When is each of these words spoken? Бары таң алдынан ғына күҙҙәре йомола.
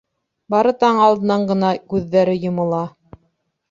Бары 0.55 0.71
таң 0.85 1.03
алдынан 1.09 1.47
ғына 1.53 1.71
күҙҙәре 1.95 2.39
йомола. 2.43 2.85